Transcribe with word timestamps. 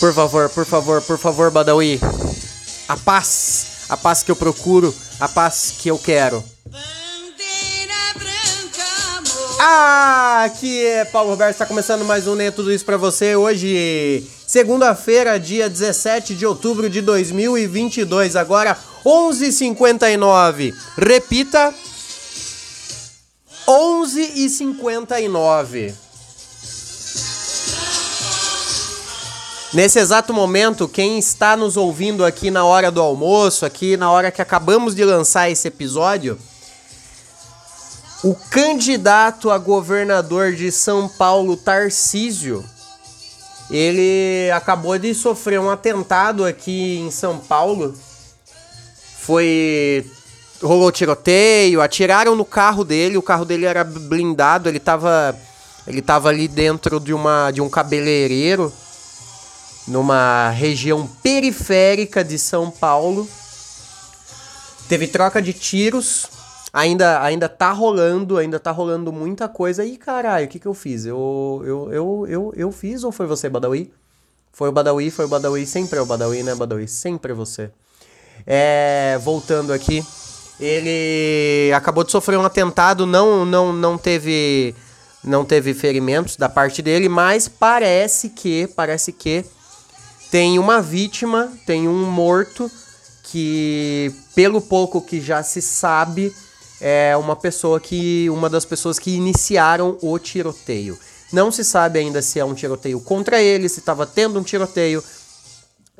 Por 0.00 0.14
favor, 0.14 0.48
por 0.50 0.64
favor, 0.64 1.02
por 1.02 1.18
favor, 1.18 1.50
Badawi. 1.50 2.00
A 2.88 2.96
paz, 2.96 3.66
a 3.88 3.96
paz 3.96 4.22
que 4.22 4.30
eu 4.30 4.36
procuro, 4.36 4.94
a 5.18 5.28
paz 5.28 5.74
que 5.76 5.90
eu 5.90 5.98
quero. 5.98 6.44
Ah, 9.60 10.44
aqui 10.44 10.86
é 10.86 11.04
Paulo 11.04 11.30
Roberto, 11.30 11.54
está 11.54 11.66
começando 11.66 12.04
mais 12.04 12.28
um 12.28 12.36
Nem 12.36 12.52
Tudo 12.52 12.72
Isso 12.72 12.84
para 12.84 12.96
você. 12.96 13.34
Hoje, 13.34 14.24
segunda-feira, 14.46 15.36
dia 15.38 15.68
17 15.68 16.36
de 16.36 16.46
outubro 16.46 16.88
de 16.88 17.00
2022, 17.00 18.36
agora 18.36 18.78
11h59. 19.04 20.72
Repita, 20.96 21.74
11h59. 23.66 25.92
Nesse 29.72 29.98
exato 29.98 30.32
momento, 30.32 30.88
quem 30.88 31.18
está 31.18 31.54
nos 31.54 31.76
ouvindo 31.76 32.24
aqui 32.24 32.50
na 32.50 32.64
hora 32.64 32.90
do 32.90 33.02
almoço, 33.02 33.66
aqui 33.66 33.98
na 33.98 34.10
hora 34.10 34.30
que 34.30 34.40
acabamos 34.40 34.94
de 34.94 35.04
lançar 35.04 35.50
esse 35.50 35.68
episódio, 35.68 36.38
o 38.24 38.34
candidato 38.34 39.50
a 39.50 39.58
governador 39.58 40.54
de 40.54 40.72
São 40.72 41.06
Paulo, 41.06 41.54
Tarcísio, 41.54 42.64
ele 43.70 44.50
acabou 44.52 44.98
de 44.98 45.14
sofrer 45.14 45.60
um 45.60 45.68
atentado 45.68 46.46
aqui 46.46 47.00
em 47.00 47.10
São 47.10 47.36
Paulo. 47.36 47.94
Foi 49.20 50.10
rolou 50.62 50.90
tiroteio, 50.90 51.82
atiraram 51.82 52.34
no 52.34 52.44
carro 52.44 52.84
dele, 52.84 53.18
o 53.18 53.22
carro 53.22 53.44
dele 53.44 53.66
era 53.66 53.84
blindado, 53.84 54.66
ele 54.66 54.80
tava 54.80 55.38
ele 55.86 56.00
tava 56.00 56.30
ali 56.30 56.48
dentro 56.48 56.98
de 56.98 57.12
uma 57.12 57.50
de 57.50 57.60
um 57.60 57.68
cabeleireiro 57.68 58.72
numa 59.88 60.50
região 60.50 61.06
periférica 61.22 62.22
de 62.22 62.38
São 62.38 62.70
Paulo. 62.70 63.28
Teve 64.88 65.06
troca 65.06 65.42
de 65.42 65.52
tiros. 65.52 66.28
Ainda, 66.72 67.22
ainda 67.22 67.48
tá 67.48 67.72
rolando, 67.72 68.36
ainda 68.36 68.60
tá 68.60 68.70
rolando 68.70 69.12
muita 69.12 69.48
coisa. 69.48 69.84
E 69.84 69.96
caralho, 69.96 70.46
o 70.46 70.48
que, 70.48 70.58
que 70.58 70.66
eu 70.66 70.74
fiz? 70.74 71.06
Eu, 71.06 71.62
eu, 71.64 71.92
eu, 71.92 72.26
eu, 72.28 72.52
eu 72.54 72.72
fiz 72.72 73.02
ou 73.02 73.10
foi 73.10 73.26
você, 73.26 73.48
Badawi? 73.48 73.90
Foi 74.52 74.68
o 74.68 74.72
Badawi, 74.72 75.10
foi 75.10 75.24
o 75.24 75.28
Badawi, 75.28 75.66
sempre 75.66 75.98
é 75.98 76.02
o 76.02 76.06
Badawi, 76.06 76.42
né, 76.42 76.54
Badawi? 76.54 76.86
Sempre 76.88 77.32
é 77.32 77.34
você. 77.34 77.70
É, 78.46 79.18
voltando 79.22 79.72
aqui, 79.72 80.04
ele 80.60 81.72
acabou 81.72 82.04
de 82.04 82.10
sofrer 82.10 82.38
um 82.38 82.44
atentado, 82.44 83.06
não, 83.06 83.44
não, 83.44 83.72
não 83.72 83.96
teve, 83.96 84.74
não 85.22 85.44
teve 85.44 85.74
ferimentos 85.74 86.36
da 86.36 86.48
parte 86.48 86.82
dele, 86.82 87.08
mas 87.08 87.48
parece 87.48 88.30
que, 88.30 88.66
parece 88.68 89.12
que 89.12 89.44
tem 90.30 90.58
uma 90.58 90.80
vítima, 90.82 91.52
tem 91.64 91.88
um 91.88 92.04
morto 92.10 92.70
que, 93.24 94.12
pelo 94.34 94.60
pouco 94.60 95.00
que 95.00 95.20
já 95.20 95.42
se 95.42 95.60
sabe, 95.62 96.32
é 96.80 97.16
uma 97.16 97.36
pessoa 97.36 97.80
que. 97.80 98.28
uma 98.30 98.48
das 98.48 98.64
pessoas 98.64 98.98
que 98.98 99.10
iniciaram 99.10 99.96
o 100.00 100.18
tiroteio. 100.18 100.98
Não 101.32 101.50
se 101.50 101.62
sabe 101.62 101.98
ainda 101.98 102.22
se 102.22 102.38
é 102.38 102.44
um 102.44 102.54
tiroteio 102.54 103.00
contra 103.00 103.42
ele, 103.42 103.68
se 103.68 103.80
estava 103.80 104.06
tendo 104.06 104.38
um 104.38 104.42
tiroteio. 104.42 105.02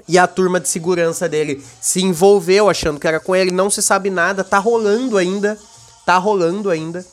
E 0.07 0.17
a 0.17 0.27
turma 0.27 0.61
de 0.61 0.69
segurança 0.69 1.29
dele 1.29 1.63
se 1.81 2.01
envolveu 2.01 2.71
achando 2.71 3.01
que 3.01 3.07
era 3.07 3.21
com 3.21 3.35
ele, 3.35 3.51
não 3.51 3.69
se 3.69 3.83
sabe 3.83 4.09
nada, 4.09 4.45
tá 4.45 4.59
rolando 4.59 5.19
ainda, 5.19 5.59
tá 6.07 6.17
rolando 6.17 6.71
ainda. 6.71 7.05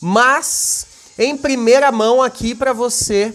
Mas 0.00 0.86
em 1.16 1.36
primeira 1.36 1.92
mão 1.92 2.20
aqui 2.20 2.54
para 2.54 2.72
você 2.72 3.32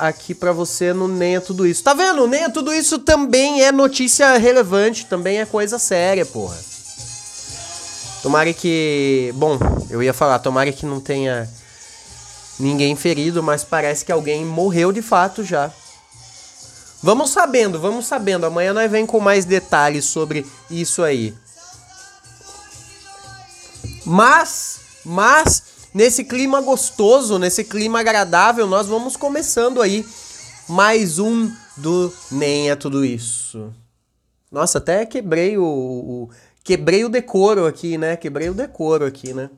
aqui 0.00 0.34
para 0.34 0.52
você 0.52 0.92
no 0.92 1.06
Nem 1.06 1.36
é 1.36 1.40
Tudo 1.40 1.66
Isso. 1.66 1.82
Tá 1.82 1.94
vendo? 1.94 2.26
Nem 2.26 2.44
é 2.44 2.48
Tudo 2.48 2.72
Isso 2.72 2.98
também 2.98 3.62
é 3.62 3.70
notícia 3.70 4.36
relevante, 4.38 5.06
também 5.06 5.38
é 5.38 5.46
coisa 5.46 5.78
séria, 5.78 6.24
porra. 6.24 6.56
Tomara 8.22 8.52
que. 8.52 9.32
Bom, 9.36 9.58
eu 9.90 10.02
ia 10.02 10.12
falar, 10.12 10.38
tomara 10.40 10.72
que 10.72 10.84
não 10.84 11.00
tenha 11.00 11.48
ninguém 12.58 12.96
ferido, 12.96 13.42
mas 13.42 13.62
parece 13.62 14.04
que 14.04 14.12
alguém 14.12 14.44
morreu 14.44 14.90
de 14.90 15.02
fato 15.02 15.44
já. 15.44 15.70
Vamos 17.00 17.30
sabendo, 17.30 17.80
vamos 17.80 18.06
sabendo. 18.06 18.44
Amanhã 18.44 18.72
nós 18.72 18.90
vem 18.90 19.06
com 19.06 19.20
mais 19.20 19.44
detalhes 19.44 20.04
sobre 20.04 20.44
isso 20.68 21.02
aí. 21.02 21.32
Mas, 24.04 24.80
mas 25.04 25.62
Nesse 25.94 26.22
clima 26.22 26.60
gostoso, 26.60 27.38
nesse 27.38 27.64
clima 27.64 28.00
agradável, 28.00 28.66
nós 28.66 28.86
vamos 28.86 29.16
começando 29.16 29.80
aí 29.80 30.04
mais 30.68 31.18
um 31.18 31.50
do 31.78 32.12
Nem 32.30 32.70
é 32.70 32.76
Tudo 32.76 33.04
Isso. 33.04 33.72
Nossa, 34.52 34.78
até 34.78 35.06
quebrei 35.06 35.56
o, 35.56 35.64
o, 35.64 36.30
quebrei 36.62 37.04
o 37.04 37.08
decoro 37.08 37.66
aqui, 37.66 37.96
né? 37.96 38.16
Quebrei 38.16 38.50
o 38.50 38.54
decoro 38.54 39.06
aqui, 39.06 39.32
né? 39.32 39.48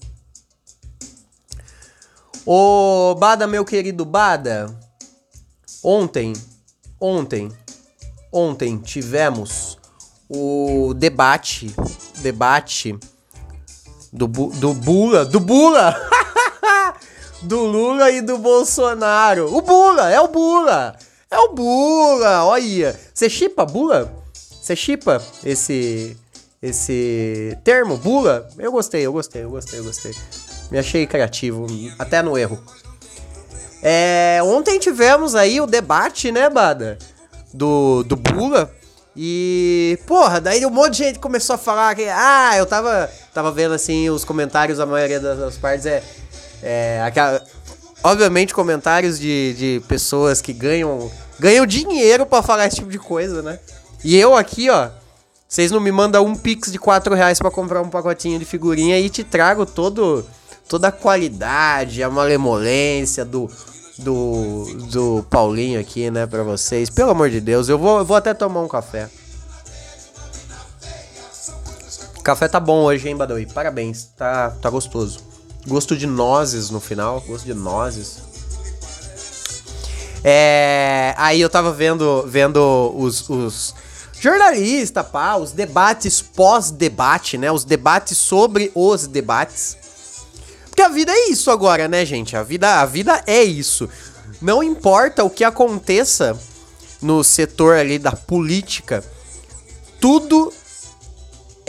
Ô, 2.47 3.15
Bada, 3.19 3.47
meu 3.47 3.65
querido 3.65 4.05
Bada, 4.05 4.73
ontem, 5.83 6.33
ontem, 7.01 7.51
ontem 8.33 8.79
tivemos 8.79 9.79
o 10.29 10.95
debate, 10.95 11.75
debate 12.19 12.97
do, 14.13 14.27
do 14.29 14.75
Bula, 14.75 15.25
do 15.25 15.41
Bula! 15.41 15.97
do 17.43 17.61
Lula 17.61 18.11
e 18.11 18.21
do 18.21 18.39
Bolsonaro. 18.39 19.55
O 19.55 19.63
Bula, 19.63 20.11
é 20.11 20.21
o 20.21 20.29
Bula. 20.29 20.97
É 21.31 21.39
o 21.39 21.53
Bula, 21.53 22.45
olha. 22.45 22.99
Você 23.13 23.31
chipa 23.31 23.65
Bula? 23.65 24.13
Você 24.35 24.77
chipa 24.77 25.23
esse 25.45 26.17
esse 26.63 27.57
termo 27.65 27.97
Bula? 27.97 28.49
Eu 28.59 28.71
gostei, 28.71 29.07
eu 29.07 29.13
gostei, 29.13 29.45
eu 29.45 29.51
gostei, 29.51 29.79
eu 29.79 29.85
gostei. 29.85 30.15
Me 30.71 30.79
achei 30.79 31.07
criativo, 31.07 31.67
até 31.99 32.23
no 32.23 32.37
erro. 32.37 32.63
É, 33.83 34.41
ontem 34.45 34.79
tivemos 34.79 35.35
aí 35.35 35.61
o 35.61 35.67
debate, 35.67 36.31
né, 36.31 36.51
Bada? 36.51 36.99
Do, 37.53 38.03
do 38.05 38.15
Bula. 38.15 38.71
E, 39.17 39.99
porra, 40.07 40.41
daí 40.41 40.65
um 40.65 40.71
monte 40.71 40.93
de 40.93 40.99
gente 40.99 41.19
começou 41.19 41.55
a 41.55 41.59
falar 41.59 41.95
que, 41.95 42.05
ah, 42.09 42.53
eu 42.57 42.67
tava, 42.67 43.11
tava 43.35 43.51
vendo 43.51 43.75
assim 43.75 44.09
os 44.09 44.25
comentários, 44.25 44.79
a 44.79 44.87
maioria 44.87 45.19
das, 45.19 45.39
das 45.39 45.57
partes 45.57 45.87
é 45.87 46.03
é, 46.63 47.03
aquela, 47.05 47.43
obviamente, 48.03 48.55
comentários 48.55 49.19
de, 49.19 49.55
de 49.55 49.83
pessoas 49.89 50.41
que 50.41 50.53
ganham, 50.53 51.11
ganham 51.39 51.67
dinheiro 51.67 52.27
para 52.27 52.43
falar 52.43 52.67
esse 52.67 52.77
tipo 52.77 52.91
de 52.91 52.99
coisa, 52.99 53.43
né? 53.43 53.59
E 54.03 54.17
eu 54.17 54.35
aqui, 54.35 54.71
ó, 54.71 54.89
vocês 55.49 55.71
não 55.71 55.81
me 55.81 55.91
mandam 55.91 56.25
um 56.25 56.35
pix 56.35 56.71
de 56.71 56.79
4 56.79 57.15
reais 57.15 57.39
pra 57.39 57.51
comprar 57.51 57.83
um 57.83 57.91
pacotinho 57.91 58.39
de 58.39 58.45
figurinha 58.45 58.99
e 58.99 59.11
te 59.11 59.25
trago 59.25 59.67
todo, 59.67 60.25
toda 60.69 60.89
a 60.89 60.93
qualidade, 60.93 62.03
a 62.03 62.09
malemolência 62.09 63.25
do, 63.25 63.51
do, 63.99 64.65
do 64.91 65.27
Paulinho 65.29 65.81
aqui, 65.81 66.11
né, 66.11 66.27
pra 66.27 66.43
vocês. 66.43 66.89
Pelo 66.89 67.11
amor 67.11 67.31
de 67.31 67.41
Deus, 67.41 67.69
eu 67.69 67.79
vou, 67.79 67.99
eu 67.99 68.05
vou 68.05 68.17
até 68.17 68.33
tomar 68.33 68.61
um 68.61 68.69
café. 68.69 69.09
Café 72.23 72.49
tá 72.49 72.61
bom 72.61 72.85
hoje, 72.85 73.09
hein, 73.09 73.17
Badawi? 73.17 73.47
Parabéns, 73.47 74.05
tá, 74.17 74.51
tá 74.63 74.71
gostoso. 74.71 75.30
Gosto 75.67 75.97
de 75.97 76.07
nozes 76.07 76.71
no 76.71 76.81
final, 76.81 77.21
gosto 77.21 77.45
de 77.45 77.55
nozes. 77.55 78.19
É, 80.23 81.15
aí 81.17 81.41
eu 81.41 81.49
tava 81.49 81.73
vendo, 81.73 82.25
vendo 82.27 82.93
os, 82.97 83.29
os 83.29 83.75
jornalistas, 84.21 85.07
pá, 85.07 85.37
os 85.37 85.53
debates 85.53 86.21
pós-debate, 86.21 87.39
né? 87.39 87.51
Os 87.51 87.65
debates 87.65 88.19
sobre 88.19 88.71
os 88.75 89.07
debates. 89.07 89.77
Porque 90.69 90.83
a 90.83 90.89
vida 90.89 91.13
é 91.13 91.31
isso 91.31 91.51
agora, 91.51 91.89
né, 91.89 92.05
gente? 92.05 92.37
A 92.37 92.43
vida, 92.43 92.81
a 92.81 92.87
vida 92.87 93.23
é 93.27 93.43
isso. 93.43 93.89
Não 94.41 94.63
importa 94.63 95.25
o 95.25 95.31
que 95.31 95.45
aconteça 95.45 96.39
no 97.03 97.25
setor 97.25 97.77
ali 97.77 97.99
da 97.99 98.13
política, 98.13 99.03
tudo 100.01 100.53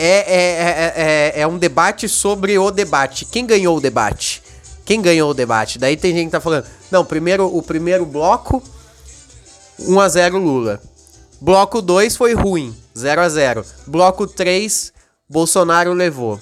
é, 0.04 0.26
é, 0.28 0.34
é, 0.36 0.94
é, 1.38 1.42
é 1.42 1.48
um 1.48 1.58
debate 1.58 2.10
sobre 2.10 2.58
o 2.58 2.72
debate. 2.72 3.26
Quem 3.26 3.46
ganhou 3.46 3.78
o 3.78 3.82
debate? 3.82 4.42
Quem 4.84 5.02
ganhou 5.02 5.30
o 5.30 5.34
debate? 5.34 5.78
Daí 5.78 5.96
tem 5.96 6.14
gente 6.14 6.26
que 6.26 6.32
tá 6.32 6.42
falando, 6.42 6.66
não, 6.90 7.06
primeiro, 7.06 7.46
o 7.56 7.62
primeiro 7.62 8.06
bloco, 8.06 8.64
1 9.80 10.00
a 10.00 10.10
0 10.10 10.38
Lula. 10.40 10.82
Bloco 11.40 11.82
2 11.82 12.16
foi 12.16 12.34
ruim, 12.34 12.76
0 12.98 13.22
a 13.22 13.30
0 13.30 13.66
Bloco 13.86 14.26
3, 14.26 14.92
Bolsonaro 15.30 15.94
levou. 15.94 16.40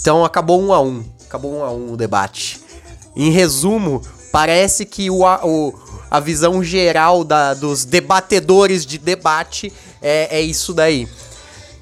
Então 0.00 0.24
acabou 0.24 0.60
1 0.62 0.72
a 0.72 0.80
1 0.80 1.04
Acabou 1.26 1.58
1 1.58 1.64
a 1.64 1.70
1 1.70 1.92
o 1.92 1.96
debate. 1.96 2.60
Em 3.14 3.30
resumo, 3.30 4.02
parece 4.32 4.84
que 4.86 5.10
o, 5.10 5.22
o, 5.22 5.74
a 6.10 6.18
visão 6.18 6.62
geral 6.62 7.22
da, 7.22 7.54
dos 7.54 7.84
debatedores 7.84 8.86
de 8.86 8.98
debate 8.98 9.72
é, 10.00 10.38
é 10.38 10.40
isso 10.40 10.72
daí. 10.72 11.08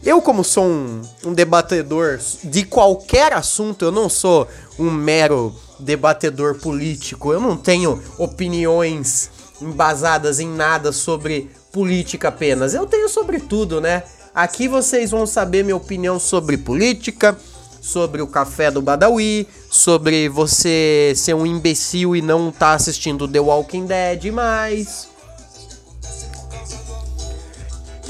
Eu, 0.05 0.23
como 0.23 0.45
sou 0.45 0.65
um, 0.65 1.03
um 1.25 1.35
debatedor 1.35 2.19
de 2.45 2.65
qualquer 2.65 3.33
assunto, 3.33 3.85
eu 3.85 3.93
não 3.93 4.09
sou 4.09 4.47
um 4.79 4.91
mero 4.91 5.55
debatedor 5.79 6.57
político, 6.59 7.33
eu 7.33 7.41
não 7.41 7.57
tenho 7.57 8.01
opiniões 8.17 9.31
embasadas 9.61 10.39
em 10.39 10.49
nada 10.49 10.93
sobre 10.93 11.51
política 11.73 12.29
apenas. 12.29 12.75
Eu 12.75 12.87
tenho 12.87 13.09
sobre 13.09 13.41
tudo, 13.41 13.81
né? 13.81 14.05
Aqui 14.35 14.69
vocês 14.69 15.11
vão 15.11 15.27
saber 15.27 15.65
minha 15.65 15.77
opinião 15.77 16.19
sobre 16.19 16.57
política, 16.57 17.37
sobre 17.81 18.23
o 18.23 18.27
café 18.27 18.71
do 18.71 18.81
Badawi, 18.81 19.49
sobre 19.69 20.29
você 20.29 21.13
ser 21.17 21.35
um 21.35 21.45
imbecil 21.45 22.15
e 22.15 22.23
não 22.23 22.51
estar 22.51 22.69
tá 22.69 22.75
assistindo 22.75 23.27
The 23.27 23.41
Walking 23.41 23.87
Dead 23.87 24.33
mais. 24.33 25.09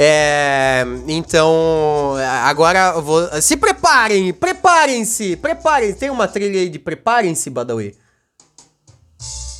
É, 0.00 0.84
então, 1.08 2.14
agora 2.44 2.92
vou, 3.00 3.28
se 3.42 3.56
preparem, 3.56 4.32
preparem-se, 4.32 5.34
preparem. 5.36 5.92
Tem 5.92 6.08
uma 6.08 6.28
trilha 6.28 6.60
aí 6.60 6.68
de 6.68 6.78
preparem-se, 6.78 7.50
Badawi. 7.50 7.96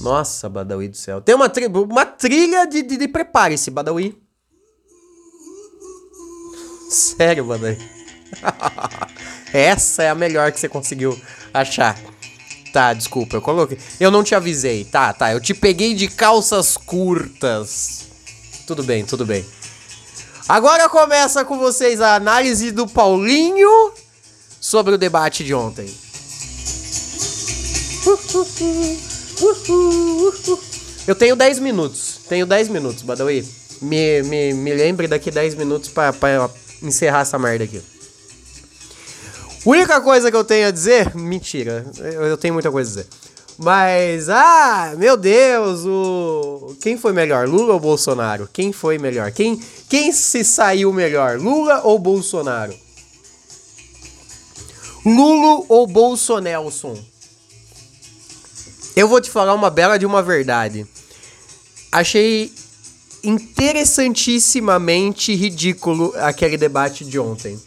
Nossa, 0.00 0.48
Badawi 0.48 0.88
do 0.88 0.96
céu. 0.96 1.20
Tem 1.20 1.34
uma, 1.34 1.48
tri 1.48 1.66
uma 1.66 2.06
trilha 2.06 2.66
de, 2.66 2.82
de, 2.82 2.96
de 2.96 3.08
prepare-se, 3.08 3.68
Badawi. 3.68 4.16
Sério, 6.88 7.44
Badawi. 7.44 7.76
Essa 9.52 10.04
é 10.04 10.08
a 10.08 10.14
melhor 10.14 10.52
que 10.52 10.60
você 10.60 10.68
conseguiu 10.68 11.20
achar. 11.52 11.98
Tá, 12.72 12.92
desculpa, 12.92 13.36
eu 13.36 13.42
coloquei. 13.42 13.76
Eu 13.98 14.10
não 14.10 14.22
te 14.22 14.36
avisei. 14.36 14.84
Tá, 14.84 15.12
tá. 15.12 15.32
Eu 15.32 15.40
te 15.40 15.52
peguei 15.52 15.94
de 15.94 16.06
calças 16.06 16.76
curtas. 16.76 18.06
Tudo 18.66 18.84
bem, 18.84 19.04
tudo 19.04 19.26
bem. 19.26 19.44
Agora 20.48 20.88
começa 20.88 21.44
com 21.44 21.58
vocês 21.58 22.00
a 22.00 22.14
análise 22.14 22.70
do 22.70 22.86
Paulinho 22.86 23.92
sobre 24.58 24.94
o 24.94 24.98
debate 24.98 25.44
de 25.44 25.52
ontem. 25.52 25.94
Eu 31.06 31.14
tenho 31.14 31.36
10 31.36 31.58
minutos. 31.58 32.20
Tenho 32.26 32.46
10 32.46 32.68
minutos, 32.68 33.02
Badawi. 33.02 33.46
Me, 33.82 34.22
me, 34.22 34.54
me 34.54 34.72
lembre 34.72 35.06
daqui 35.06 35.30
10 35.30 35.54
minutos 35.54 35.90
pra, 35.90 36.14
encerrar 36.82 37.20
essa 37.20 37.38
merda 37.38 37.64
aqui. 37.64 37.82
Única 39.66 40.00
coisa 40.00 40.30
que 40.30 40.36
eu 40.36 40.44
tenho 40.44 40.68
a 40.68 40.70
dizer. 40.70 41.14
Mentira, 41.14 41.84
eu, 41.98 42.24
eu 42.24 42.38
tenho 42.38 42.54
muita 42.54 42.70
coisa 42.70 42.88
a 42.88 43.02
dizer. 43.02 43.27
Mas, 43.58 44.28
ah, 44.28 44.94
meu 44.96 45.16
Deus, 45.16 45.84
o. 45.84 46.76
Quem 46.80 46.96
foi 46.96 47.12
melhor, 47.12 47.48
Lula 47.48 47.74
ou 47.74 47.80
Bolsonaro? 47.80 48.48
Quem 48.52 48.72
foi 48.72 48.98
melhor? 48.98 49.32
Quem, 49.32 49.60
quem 49.88 50.12
se 50.12 50.44
saiu 50.44 50.92
melhor, 50.92 51.40
Lula 51.40 51.80
ou 51.82 51.98
Bolsonaro? 51.98 52.72
Lula 55.04 55.64
ou 55.68 55.88
Bolsonelson? 55.88 56.96
Eu 58.94 59.08
vou 59.08 59.20
te 59.20 59.28
falar 59.28 59.54
uma 59.54 59.70
bela 59.70 59.98
de 59.98 60.06
uma 60.06 60.22
verdade. 60.22 60.86
Achei 61.90 62.52
interessantissimamente 63.24 65.34
ridículo 65.34 66.14
aquele 66.16 66.56
debate 66.56 67.04
de 67.04 67.18
ontem. 67.18 67.60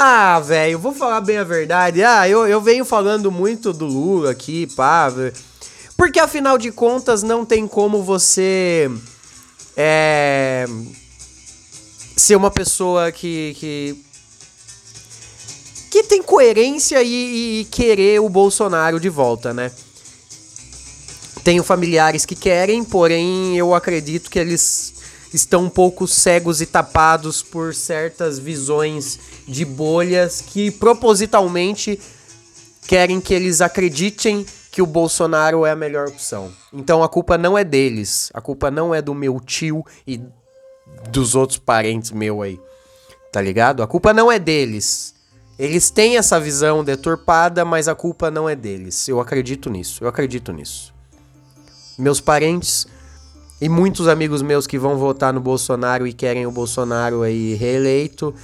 Ah, 0.00 0.38
velho, 0.38 0.78
vou 0.78 0.94
falar 0.94 1.20
bem 1.20 1.38
a 1.38 1.44
verdade. 1.44 2.04
Ah, 2.04 2.28
eu, 2.28 2.46
eu 2.46 2.60
venho 2.60 2.84
falando 2.84 3.32
muito 3.32 3.72
do 3.72 3.84
Lula 3.84 4.30
aqui, 4.30 4.68
pá. 4.68 5.12
Porque 5.96 6.20
afinal 6.20 6.56
de 6.56 6.70
contas 6.70 7.24
não 7.24 7.44
tem 7.44 7.66
como 7.66 8.04
você. 8.04 8.88
É. 9.76 10.66
Ser 12.16 12.36
uma 12.36 12.48
pessoa 12.48 13.10
que. 13.10 13.56
que, 13.58 14.04
que 15.90 16.04
tem 16.04 16.22
coerência 16.22 17.02
e, 17.02 17.62
e 17.62 17.64
querer 17.64 18.20
o 18.20 18.28
Bolsonaro 18.28 19.00
de 19.00 19.08
volta, 19.08 19.52
né? 19.52 19.72
Tenho 21.42 21.64
familiares 21.64 22.24
que 22.24 22.36
querem, 22.36 22.84
porém 22.84 23.58
eu 23.58 23.74
acredito 23.74 24.30
que 24.30 24.38
eles 24.38 24.94
estão 25.32 25.64
um 25.64 25.68
pouco 25.68 26.06
cegos 26.06 26.60
e 26.60 26.66
tapados 26.66 27.42
por 27.42 27.74
certas 27.74 28.38
visões 28.38 29.18
de 29.46 29.64
bolhas 29.64 30.40
que 30.40 30.70
propositalmente 30.70 32.00
querem 32.86 33.20
que 33.20 33.34
eles 33.34 33.60
acreditem 33.60 34.46
que 34.70 34.80
o 34.80 34.86
Bolsonaro 34.86 35.66
é 35.66 35.70
a 35.70 35.76
melhor 35.76 36.08
opção. 36.08 36.52
Então 36.72 37.02
a 37.02 37.08
culpa 37.08 37.36
não 37.36 37.58
é 37.58 37.64
deles, 37.64 38.30
a 38.32 38.40
culpa 38.40 38.70
não 38.70 38.94
é 38.94 39.02
do 39.02 39.14
meu 39.14 39.40
tio 39.40 39.84
e 40.06 40.20
dos 41.10 41.34
outros 41.34 41.58
parentes 41.58 42.10
meu 42.10 42.42
aí. 42.42 42.60
Tá 43.32 43.40
ligado? 43.40 43.82
A 43.82 43.86
culpa 43.86 44.14
não 44.14 44.32
é 44.32 44.38
deles. 44.38 45.14
Eles 45.58 45.90
têm 45.90 46.16
essa 46.16 46.38
visão 46.38 46.84
deturpada, 46.84 47.64
mas 47.64 47.88
a 47.88 47.94
culpa 47.94 48.30
não 48.30 48.48
é 48.48 48.54
deles. 48.54 49.08
Eu 49.08 49.20
acredito 49.20 49.68
nisso. 49.68 50.04
Eu 50.04 50.08
acredito 50.08 50.52
nisso. 50.52 50.94
Meus 51.98 52.20
parentes 52.20 52.86
e 53.60 53.68
muitos 53.68 54.06
amigos 54.06 54.42
meus 54.42 54.66
que 54.66 54.78
vão 54.78 54.96
votar 54.96 55.32
no 55.32 55.40
Bolsonaro 55.40 56.06
e 56.06 56.12
querem 56.12 56.46
o 56.46 56.50
Bolsonaro 56.50 57.22
aí 57.22 57.54
reeleito, 57.54 58.34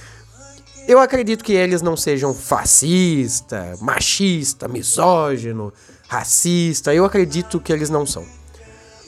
eu 0.87 0.99
acredito 0.99 1.43
que 1.43 1.53
eles 1.53 1.81
não 1.81 1.97
sejam 1.97 2.33
fascista, 2.33 3.75
machista, 3.81 4.67
misógino, 4.67 5.73
racista. 6.07 6.93
Eu 6.93 7.05
acredito 7.05 7.59
que 7.59 7.73
eles 7.73 7.89
não 7.89 8.05
são. 8.05 8.23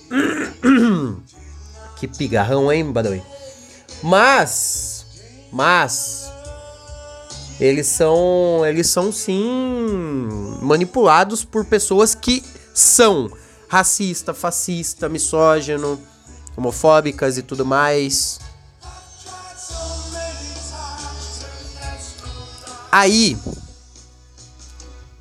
que 1.97 2.07
pigarrão, 2.07 2.71
hein, 2.71 2.91
Badawi? 2.91 3.21
Mas, 4.01 5.05
mas 5.51 6.31
eles 7.59 7.87
são, 7.87 8.65
eles 8.65 8.87
são 8.87 9.11
sim 9.11 10.29
manipulados 10.61 11.43
por 11.43 11.65
pessoas 11.65 12.15
que 12.15 12.43
são 12.73 13.29
racista, 13.67 14.33
fascista, 14.33 15.09
misógino, 15.09 16.01
homofóbicas 16.55 17.37
e 17.37 17.41
tudo 17.41 17.65
mais. 17.65 18.39
Aí, 22.91 23.37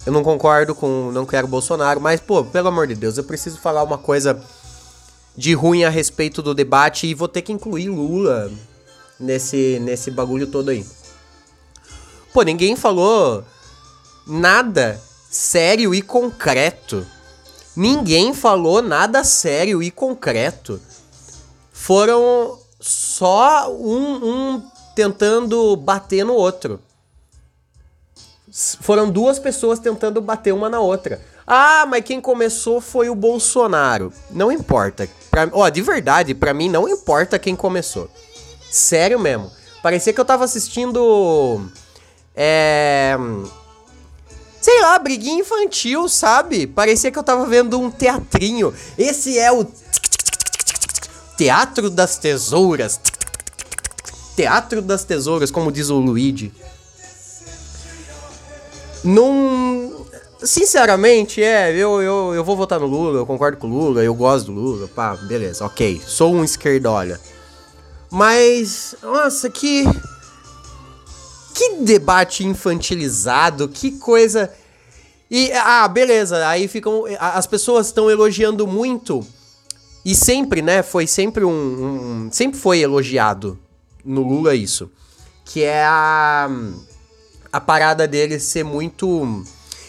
eu 0.07 0.13
não 0.13 0.23
concordo 0.23 0.75
com, 0.75 1.11
não 1.13 1.27
quero 1.27 1.49
Bolsonaro, 1.49 2.01
mas 2.01 2.21
pô, 2.21 2.45
pelo 2.45 2.69
amor 2.69 2.87
de 2.87 2.95
Deus, 2.95 3.19
eu 3.19 3.25
preciso 3.25 3.59
falar 3.59 3.83
uma 3.83 3.99
coisa 3.99 4.41
de 5.37 5.53
ruim 5.53 5.85
a 5.85 5.91
respeito 5.91 6.41
do 6.41 6.55
debate 6.55 7.07
e 7.07 7.15
vou 7.15 7.29
ter 7.29 7.43
que 7.43 7.53
incluir 7.53 7.89
Lula 7.89 8.51
nesse 9.21 9.79
nesse 9.81 10.11
bagulho 10.11 10.47
todo 10.47 10.71
aí. 10.71 10.87
Pô, 12.33 12.43
ninguém 12.43 12.77
falou 12.77 13.45
nada 14.27 15.01
sério 15.31 15.95
e 15.95 16.01
concreto 16.01 17.07
Ninguém 17.77 18.33
falou 18.33 18.81
nada 18.81 19.23
sério 19.23 19.83
e 19.83 19.91
concreto. 19.91 20.81
Foram 21.71 22.59
só 22.81 23.71
um, 23.71 24.55
um 24.55 24.63
tentando 24.95 25.77
bater 25.77 26.25
no 26.25 26.33
outro. 26.33 26.81
Foram 28.81 29.11
duas 29.11 29.39
pessoas 29.39 29.79
tentando 29.79 30.23
bater 30.23 30.55
uma 30.55 30.71
na 30.71 30.81
outra. 30.81 31.21
Ah, 31.47 31.85
mas 31.87 32.03
quem 32.03 32.19
começou 32.19 32.81
foi 32.81 33.11
o 33.11 33.15
Bolsonaro. 33.15 34.11
Não 34.31 34.51
importa. 34.51 35.07
Pra, 35.31 35.49
ó, 35.53 35.69
de 35.69 35.83
verdade, 35.83 36.35
para 36.35 36.55
mim 36.55 36.71
não 36.71 36.89
importa 36.89 37.39
quem 37.39 37.55
começou. 37.55 38.09
Sério 38.71 39.21
mesmo. 39.21 39.51
Parecia 39.83 40.15
que 40.15 40.21
eu 40.21 40.25
tava 40.25 40.45
assistindo. 40.45 41.71
É 42.35 43.17
sei 44.67 44.81
lá, 44.81 44.99
briguinha 44.99 45.43
infantil, 45.43 46.09
sabe? 46.09 46.67
Parecia 46.67 47.13
que 47.13 47.17
eu 47.17 47.23
tava 47.23 47.47
vendo 47.47 47.81
um 47.81 47.89
teatrinho. 47.89 48.75
Esse 48.99 49.39
é 49.39 49.53
o 49.53 49.65
Teatro 51.37 51.89
das 51.89 52.19
Tesouras. 52.19 52.99
Teatro 54.35 54.83
das 54.83 55.05
Tesouras, 55.05 55.53
como 55.53 55.71
diz 55.71 55.89
o 55.89 56.01
Luigi. 56.01 56.53
Num. 59.05 60.05
Sinceramente, 60.43 61.41
é, 61.41 61.71
eu, 61.71 62.03
eu, 62.03 62.35
eu 62.35 62.43
vou 62.43 62.57
votar 62.57 62.81
no 62.81 62.87
Lula, 62.87 63.21
eu 63.21 63.27
concordo 63.27 63.59
com 63.59 63.69
o 63.69 63.71
Lula, 63.71 64.03
eu 64.03 64.15
gosto 64.15 64.47
do 64.47 64.53
Lula, 64.53 64.89
pá, 64.89 65.15
beleza, 65.15 65.65
ok. 65.65 66.03
Sou 66.05 66.35
um 66.35 66.43
esquerdola. 66.43 67.21
Mas, 68.11 68.97
nossa, 69.01 69.49
que 69.49 69.85
que 71.57 71.77
debate 71.77 72.45
infantilizado, 72.45 73.67
que 73.67 73.93
coisa. 73.93 74.53
E, 75.31 75.51
ah, 75.53 75.89
beleza, 75.89 76.47
aí 76.47 76.69
ficam. 76.69 77.05
As 77.19 77.47
pessoas 77.47 77.87
estão 77.87 78.11
elogiando 78.11 78.67
muito. 78.67 79.27
E 80.05 80.15
sempre, 80.15 80.61
né? 80.61 80.83
Foi 80.83 81.07
sempre 81.07 81.45
um, 81.45 81.51
um. 82.27 82.29
Sempre 82.31 82.61
foi 82.61 82.81
elogiado 82.81 83.59
no 84.05 84.23
Lula 84.23 84.55
isso. 84.55 84.91
Que 85.47 85.63
é 85.63 85.83
a. 85.83 86.49
A 87.51 87.61
parada 87.61 88.07
dele 88.07 88.39
ser 88.39 88.65
muito 88.65 89.43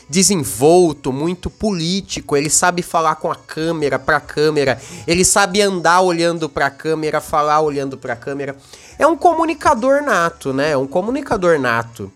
desenvolto, 0.09 1.11
muito 1.11 1.49
político, 1.49 2.37
ele 2.37 2.49
sabe 2.49 2.81
falar 2.81 3.15
com 3.15 3.31
a 3.31 3.35
câmera, 3.35 3.99
pra 3.99 4.19
câmera, 4.19 4.81
ele 5.05 5.25
sabe 5.25 5.61
andar 5.61 6.01
olhando 6.01 6.47
pra 6.47 6.69
câmera, 6.69 7.19
falar 7.19 7.61
olhando 7.61 7.97
pra 7.97 8.15
câmera 8.15 8.55
é 8.99 9.05
um 9.05 9.15
comunicador 9.15 10.01
nato, 10.01 10.53
né? 10.53 10.71
É 10.71 10.77
um 10.77 10.87
comunicador 10.87 11.59
nato. 11.59 12.11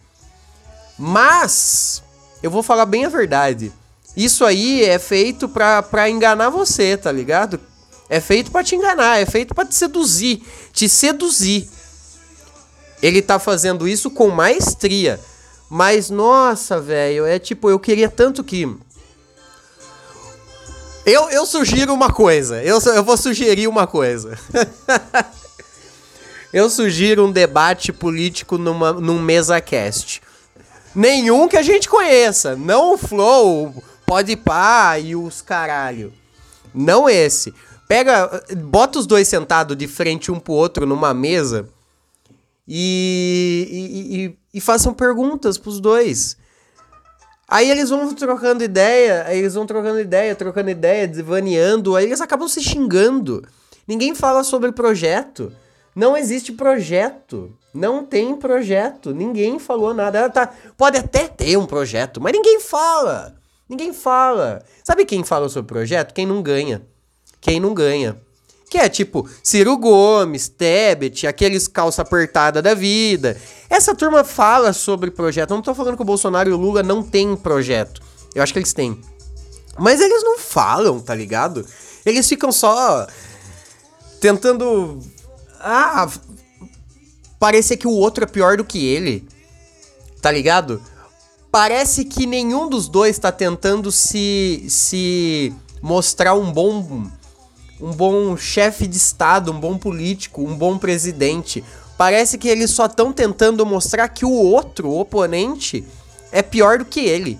Mas, 0.97 2.01
eu 2.41 2.49
vou 2.49 2.63
falar 2.63 2.85
bem 2.85 3.05
a 3.05 3.09
verdade. 3.09 3.71
Isso 4.17 4.43
aí 4.43 4.83
é 4.83 4.97
feito 4.99 5.47
pra, 5.47 5.81
pra 5.81 6.09
enganar 6.09 6.49
você, 6.49 6.97
tá 6.97 7.11
ligado? 7.11 7.59
É 8.09 8.19
feito 8.19 8.51
para 8.51 8.63
te 8.63 8.75
enganar, 8.75 9.19
é 9.19 9.25
feito 9.25 9.55
para 9.55 9.65
te 9.65 9.75
seduzir, 9.75 10.43
te 10.73 10.89
seduzir. 10.89 11.69
Ele 13.01 13.21
tá 13.21 13.39
fazendo 13.39 13.87
isso 13.87 14.11
com 14.11 14.29
maestria. 14.29 15.19
Mas 15.73 16.09
nossa, 16.09 16.81
velho, 16.81 17.25
é 17.25 17.39
tipo, 17.39 17.69
eu 17.69 17.79
queria 17.79 18.09
tanto 18.09 18.43
que 18.43 18.67
eu, 21.05 21.29
eu 21.29 21.45
sugiro 21.45 21.93
uma 21.93 22.11
coisa. 22.11 22.61
Eu, 22.61 22.77
eu 22.93 23.01
vou 23.01 23.15
sugerir 23.15 23.69
uma 23.69 23.87
coisa. 23.87 24.37
eu 26.51 26.69
sugiro 26.69 27.25
um 27.25 27.31
debate 27.31 27.93
político 27.93 28.57
numa, 28.57 28.91
num 28.91 29.17
mesa-cast. 29.17 30.21
Nenhum 30.93 31.47
que 31.47 31.55
a 31.55 31.63
gente 31.63 31.87
conheça. 31.87 32.53
Não 32.53 32.95
o 32.95 32.97
Flow, 32.97 33.81
Pode 34.05 34.35
Pá 34.35 34.99
e 34.99 35.15
os 35.15 35.41
caralho. 35.41 36.11
Não 36.75 37.09
esse. 37.09 37.53
Pega, 37.87 38.43
bota 38.57 38.99
os 38.99 39.07
dois 39.07 39.25
sentados 39.25 39.77
de 39.77 39.87
frente 39.87 40.29
um 40.33 40.37
pro 40.37 40.51
outro 40.51 40.85
numa 40.85 41.13
mesa 41.13 41.69
e, 42.67 43.67
e, 43.71 44.25
e, 44.25 44.40
e 44.53 44.59
façam 44.59 44.93
perguntas 44.93 45.57
pros 45.57 45.79
dois. 45.79 46.37
Aí 47.47 47.69
eles 47.69 47.89
vão 47.89 48.13
trocando 48.13 48.63
ideia, 48.63 49.25
aí 49.27 49.39
eles 49.39 49.53
vão 49.53 49.65
trocando 49.65 49.99
ideia, 49.99 50.35
trocando 50.35 50.69
ideia, 50.69 51.07
devaneando, 51.07 51.95
aí 51.95 52.05
eles 52.05 52.21
acabam 52.21 52.47
se 52.47 52.61
xingando. 52.61 53.43
Ninguém 53.87 54.15
fala 54.15 54.43
sobre 54.43 54.71
projeto. 54.71 55.51
Não 55.93 56.15
existe 56.15 56.53
projeto. 56.53 57.53
Não 57.73 58.05
tem 58.05 58.35
projeto. 58.35 59.13
Ninguém 59.13 59.59
falou 59.59 59.93
nada. 59.93 60.19
Ela 60.19 60.29
tá, 60.29 60.53
pode 60.77 60.97
até 60.97 61.27
ter 61.27 61.57
um 61.57 61.65
projeto, 61.65 62.21
mas 62.21 62.31
ninguém 62.31 62.59
fala. 62.59 63.35
Ninguém 63.67 63.93
fala. 63.93 64.63
Sabe 64.83 65.05
quem 65.05 65.23
fala 65.23 65.49
sobre 65.49 65.67
projeto? 65.67 66.13
Quem 66.13 66.25
não 66.25 66.41
ganha. 66.41 66.81
Quem 67.39 67.59
não 67.59 67.73
ganha. 67.73 68.17
Que 68.71 68.77
é 68.77 68.87
tipo 68.87 69.29
Ciro 69.43 69.77
Gomes, 69.77 70.47
Tebet, 70.47 71.27
aqueles 71.27 71.67
calça 71.67 72.03
apertada 72.03 72.61
da 72.61 72.73
vida. 72.73 73.35
Essa 73.69 73.93
turma 73.93 74.23
fala 74.23 74.71
sobre 74.71 75.11
projeto. 75.11 75.51
Eu 75.51 75.57
não 75.57 75.61
tô 75.61 75.75
falando 75.75 75.97
que 75.97 76.01
o 76.01 76.05
Bolsonaro 76.05 76.49
e 76.49 76.53
o 76.53 76.57
Lula 76.57 76.81
não 76.81 77.03
têm 77.03 77.35
projeto. 77.35 78.01
Eu 78.33 78.41
acho 78.41 78.53
que 78.53 78.59
eles 78.59 78.71
têm. 78.71 78.97
Mas 79.77 79.99
eles 79.99 80.23
não 80.23 80.39
falam, 80.39 81.01
tá 81.01 81.13
ligado? 81.13 81.65
Eles 82.05 82.29
ficam 82.29 82.49
só 82.49 83.05
tentando. 84.21 84.99
Ah, 85.59 86.09
parecer 87.37 87.75
que 87.75 87.87
o 87.87 87.91
outro 87.91 88.23
é 88.23 88.27
pior 88.27 88.55
do 88.55 88.63
que 88.63 88.87
ele. 88.87 89.27
Tá 90.21 90.31
ligado? 90.31 90.81
Parece 91.51 92.05
que 92.05 92.25
nenhum 92.25 92.69
dos 92.69 92.87
dois 92.87 93.19
tá 93.19 93.33
tentando 93.33 93.91
se 93.91 94.65
se 94.69 95.53
mostrar 95.81 96.35
um 96.35 96.49
bom 96.53 97.11
um 97.81 97.91
bom 97.91 98.37
chefe 98.37 98.85
de 98.85 98.95
Estado, 98.95 99.51
um 99.51 99.59
bom 99.59 99.77
político, 99.77 100.43
um 100.43 100.55
bom 100.55 100.77
presidente. 100.77 101.63
Parece 101.97 102.37
que 102.37 102.47
eles 102.47 102.71
só 102.71 102.85
estão 102.85 103.11
tentando 103.11 103.65
mostrar 103.65 104.07
que 104.09 104.23
o 104.23 104.31
outro, 104.31 104.89
o 104.89 104.99
oponente, 104.99 105.83
é 106.31 106.41
pior 106.41 106.77
do 106.77 106.85
que 106.85 106.99
ele. 106.99 107.39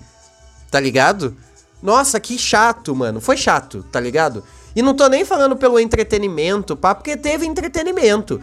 Tá 0.69 0.79
ligado? 0.79 1.35
Nossa, 1.81 2.19
que 2.19 2.37
chato, 2.37 2.95
mano. 2.95 3.21
Foi 3.21 3.37
chato, 3.37 3.85
tá 3.91 3.99
ligado? 3.99 4.43
E 4.75 4.81
não 4.81 4.93
tô 4.93 5.07
nem 5.07 5.23
falando 5.25 5.55
pelo 5.55 5.79
entretenimento, 5.79 6.75
pá, 6.75 6.95
porque 6.95 7.15
teve 7.15 7.45
entretenimento. 7.45 8.41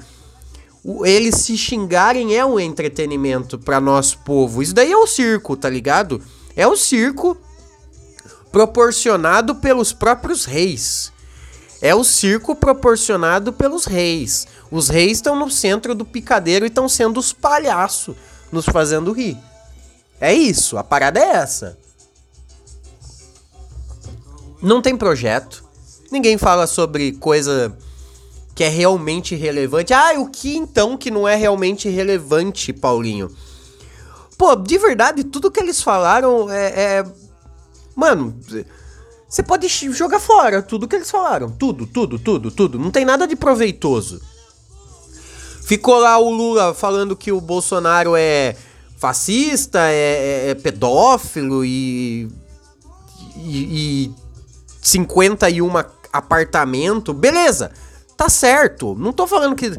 O, 0.85 1.05
eles 1.05 1.37
se 1.37 1.57
xingarem 1.57 2.37
é 2.37 2.45
um 2.45 2.61
entretenimento 2.61 3.59
para 3.59 3.81
nosso 3.81 4.19
povo. 4.19 4.63
Isso 4.63 4.75
daí 4.75 4.93
é 4.93 4.97
o 4.97 5.07
circo, 5.07 5.57
tá 5.57 5.69
ligado? 5.69 6.23
É 6.55 6.67
o 6.67 6.77
circo 6.77 7.37
proporcionado 8.53 9.57
pelos 9.57 9.93
próprios 9.93 10.45
reis. 10.45 11.13
É 11.81 11.95
o 11.95 12.03
circo 12.03 12.57
proporcionado 12.57 13.53
pelos 13.53 13.85
reis. 13.85 14.47
Os 14.71 14.89
reis 14.89 15.19
estão 15.19 15.37
no 15.37 15.51
centro 15.51 15.95
do 15.95 16.05
picadeiro 16.05 16.67
e 16.67 16.69
estão 16.69 16.89
sendo 16.89 17.19
os 17.19 17.33
palhaços 17.33 18.17
nos 18.51 18.65
fazendo 18.65 19.13
rir. 19.13 19.37
É 20.21 20.33
isso, 20.33 20.77
a 20.77 20.83
parada 20.83 21.21
é 21.21 21.29
essa. 21.37 21.79
Não 24.61 24.83
tem 24.83 24.97
projeto. 24.97 25.65
Ninguém 26.11 26.37
fala 26.37 26.67
sobre 26.67 27.13
coisa 27.13 27.77
que 28.55 28.65
é 28.65 28.69
realmente 28.69 29.37
relevante. 29.37 29.95
Ah, 29.95 30.19
o 30.19 30.29
que 30.29 30.57
então 30.57 30.97
que 30.97 31.13
não 31.13 31.29
é 31.29 31.37
realmente 31.37 31.89
relevante, 31.89 32.73
Paulinho? 32.73 33.31
Pô, 34.37 34.57
de 34.57 34.79
verdade, 34.79 35.23
tudo 35.23 35.51
que 35.51 35.61
eles 35.61 35.81
falaram 35.81 36.51
é. 36.51 36.99
é... 36.99 37.05
Mano, 37.95 38.37
você 39.29 39.43
pode 39.43 39.69
jogar 39.69 40.19
fora 40.19 40.63
tudo 40.63 40.89
que 40.89 40.97
eles 40.97 41.11
falaram. 41.11 41.51
Tudo, 41.51 41.87
tudo, 41.87 42.19
tudo, 42.19 42.51
tudo. 42.51 42.79
Não 42.79 42.91
tem 42.91 43.05
nada 43.05 43.27
de 43.27 43.37
proveitoso. 43.37 44.21
Ficou 45.65 45.99
lá 45.99 46.17
o 46.19 46.31
Lula 46.31 46.73
falando 46.73 47.15
que 47.15 47.31
o 47.31 47.41
Bolsonaro 47.41 48.17
é 48.17 48.57
fascista, 48.97 49.81
é, 49.81 50.47
é, 50.47 50.51
é 50.51 50.55
pedófilo 50.55 51.63
e, 51.63 52.27
e, 53.37 54.07
e 54.07 54.15
51 54.81 55.71
apartamento. 56.11 57.13
Beleza, 57.13 57.71
tá 58.17 58.31
certo. 58.31 58.97
Não 58.99 59.13
tô 59.13 59.27
falando 59.27 59.55
que, 59.55 59.79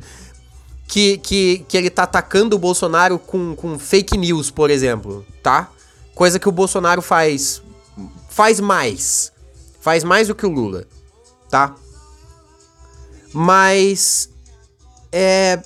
que, 0.87 1.17
que, 1.17 1.65
que 1.67 1.75
ele 1.75 1.89
tá 1.89 2.03
atacando 2.03 2.55
o 2.55 2.59
Bolsonaro 2.59 3.17
com, 3.17 3.55
com 3.55 3.79
fake 3.79 4.15
news, 4.15 4.51
por 4.51 4.69
exemplo, 4.69 5.25
tá? 5.41 5.71
Coisa 6.13 6.37
que 6.37 6.47
o 6.47 6.51
Bolsonaro 6.51 7.01
faz 7.01 7.63
faz 8.29 8.59
mais. 8.59 9.31
Faz 9.89 10.03
mais 10.03 10.27
do 10.27 10.35
que 10.35 10.45
o 10.45 10.51
Lula, 10.51 10.85
tá? 11.49 11.73
Mas 13.33 14.29
é 15.11 15.59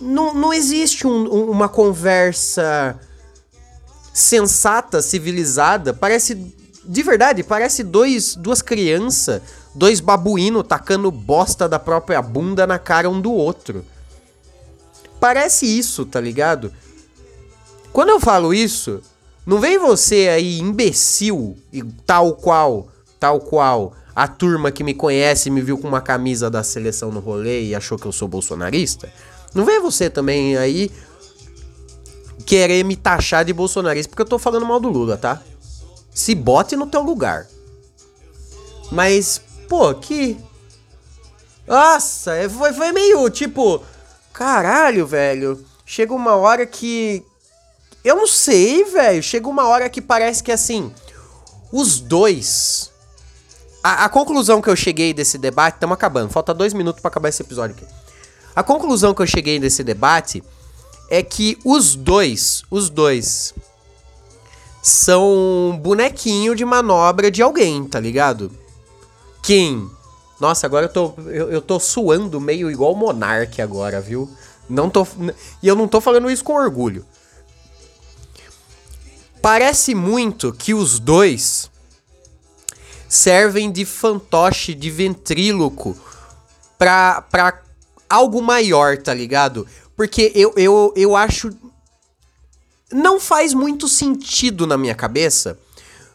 não, 0.00 0.32
não 0.32 0.54
existe 0.54 1.06
um, 1.06 1.28
uma 1.28 1.68
conversa 1.68 2.98
sensata, 4.14 5.02
civilizada. 5.02 5.92
Parece 5.92 6.34
de 6.82 7.02
verdade, 7.02 7.42
parece 7.42 7.84
dois 7.84 8.34
duas 8.34 8.62
crianças, 8.62 9.42
dois 9.74 10.00
babuínos 10.00 10.66
tacando 10.66 11.10
bosta 11.10 11.68
da 11.68 11.78
própria 11.78 12.22
bunda 12.22 12.66
na 12.66 12.78
cara 12.78 13.10
um 13.10 13.20
do 13.20 13.32
outro. 13.34 13.84
Parece 15.20 15.66
isso, 15.66 16.06
tá 16.06 16.22
ligado? 16.22 16.72
Quando 17.92 18.08
eu 18.08 18.18
falo 18.18 18.54
isso, 18.54 19.02
não 19.44 19.60
vem 19.60 19.76
você 19.76 20.30
aí 20.30 20.58
imbecil 20.58 21.58
e 21.70 21.82
tal 21.82 22.34
qual 22.34 22.88
tal 23.20 23.38
qual 23.38 23.92
a 24.16 24.26
turma 24.26 24.72
que 24.72 24.82
me 24.82 24.94
conhece 24.94 25.50
me 25.50 25.60
viu 25.60 25.78
com 25.78 25.86
uma 25.86 26.00
camisa 26.00 26.50
da 26.50 26.64
seleção 26.64 27.12
no 27.12 27.20
rolê 27.20 27.64
e 27.64 27.74
achou 27.74 27.98
que 27.98 28.06
eu 28.06 28.12
sou 28.12 28.26
bolsonarista, 28.26 29.12
não 29.54 29.64
vem 29.64 29.80
você 29.80 30.08
também 30.08 30.56
aí 30.56 30.90
querer 32.46 32.84
me 32.84 32.96
taxar 32.96 33.44
de 33.44 33.52
bolsonarista 33.52 34.08
porque 34.08 34.22
eu 34.22 34.26
tô 34.26 34.38
falando 34.38 34.66
mal 34.66 34.80
do 34.80 34.88
Lula, 34.88 35.16
tá? 35.16 35.40
Se 36.12 36.34
bote 36.34 36.74
no 36.74 36.86
teu 36.86 37.02
lugar. 37.02 37.46
Mas, 38.90 39.40
pô, 39.68 39.94
que. 39.94 40.36
Nossa, 41.66 42.34
é, 42.34 42.48
foi, 42.48 42.72
foi 42.72 42.90
meio 42.90 43.30
tipo. 43.30 43.80
Caralho, 44.32 45.06
velho. 45.06 45.64
Chega 45.86 46.12
uma 46.12 46.34
hora 46.34 46.66
que. 46.66 47.24
Eu 48.04 48.16
não 48.16 48.26
sei, 48.26 48.84
velho. 48.84 49.22
Chega 49.22 49.48
uma 49.48 49.68
hora 49.68 49.88
que 49.88 50.00
parece 50.00 50.42
que 50.42 50.50
assim. 50.50 50.92
Os 51.70 52.00
dois 52.00 52.90
a, 53.82 54.04
a, 54.04 54.08
conclusão 54.08 54.60
que 54.60 54.68
eu 54.68 54.76
cheguei 54.76 55.14
desse 55.14 55.38
debate, 55.38 55.74
estamos 55.74 55.94
acabando, 55.94 56.30
falta 56.30 56.52
dois 56.52 56.74
minutos 56.74 57.00
para 57.00 57.08
acabar 57.08 57.28
esse 57.28 57.42
episódio 57.42 57.76
aqui. 57.76 57.86
A 58.54 58.62
conclusão 58.62 59.14
que 59.14 59.22
eu 59.22 59.26
cheguei 59.26 59.58
desse 59.58 59.82
debate 59.82 60.42
é 61.08 61.22
que 61.22 61.58
os 61.64 61.94
dois, 61.94 62.62
os 62.70 62.90
dois, 62.90 63.54
são 64.82 65.78
bonequinho 65.82 66.54
de 66.54 66.64
manobra 66.64 67.30
de 67.30 67.42
alguém, 67.42 67.84
tá 67.84 67.98
ligado? 67.98 68.50
Quem? 69.42 69.90
Nossa, 70.38 70.66
agora 70.66 70.86
eu 70.86 70.92
tô, 70.92 71.14
eu, 71.26 71.50
eu 71.50 71.62
tô 71.62 71.78
suando 71.80 72.40
meio 72.40 72.70
igual 72.70 72.92
o 72.92 72.96
Monark 72.96 73.60
agora, 73.60 74.00
viu? 74.00 74.30
Não 74.68 74.88
tô, 74.88 75.06
e 75.62 75.68
eu 75.68 75.74
não 75.74 75.88
tô 75.88 76.00
falando 76.00 76.30
isso 76.30 76.44
com 76.44 76.54
orgulho. 76.54 77.04
Parece 79.42 79.94
muito 79.94 80.52
que 80.52 80.74
os 80.74 80.98
dois 80.98 81.70
servem 83.10 83.72
de 83.72 83.84
fantoche, 83.84 84.72
de 84.72 84.88
ventríloco 84.88 85.96
pra, 86.78 87.20
pra 87.22 87.60
algo 88.08 88.40
maior, 88.40 88.96
tá 88.96 89.12
ligado? 89.12 89.66
Porque 89.96 90.30
eu, 90.32 90.54
eu, 90.56 90.94
eu 90.96 91.16
acho. 91.16 91.50
Não 92.92 93.18
faz 93.18 93.52
muito 93.52 93.88
sentido 93.88 94.64
na 94.64 94.78
minha 94.78 94.94
cabeça 94.94 95.58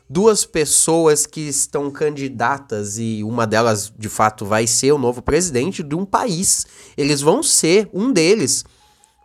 duas 0.10 0.46
pessoas 0.46 1.26
que 1.26 1.42
estão 1.42 1.92
candidatas 1.92 2.98
e 2.98 3.24
uma 3.24 3.46
delas 3.46 3.92
de 3.98 4.08
fato 4.08 4.46
vai 4.46 4.66
ser 4.66 4.92
o 4.92 4.98
novo 4.98 5.22
presidente 5.22 5.84
de 5.84 5.96
um 5.96 6.06
país. 6.06 6.66
Eles 6.96 7.22
vão 7.22 7.44
ser, 7.44 7.90
um 7.94 8.12
deles 8.14 8.64